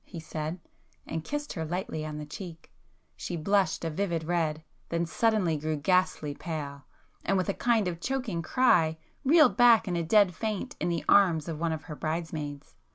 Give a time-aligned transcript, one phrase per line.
[0.03, 0.59] he said,
[1.05, 2.71] and kissed her lightly on the cheek.
[3.15, 8.97] She blushed a vivid red,—then suddenly grew ghastly pale,—and with a kind of choking cry,
[9.23, 12.73] reeled back in a dead faint in the arms of one of her bridesmaids.